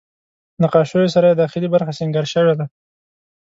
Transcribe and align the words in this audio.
نقاشیو 0.63 1.11
سره 1.15 1.25
یې 1.29 1.39
داخلي 1.41 1.67
برخه 1.73 1.91
سینګار 1.97 2.25
شوې 2.33 2.53
ده. 2.59 2.65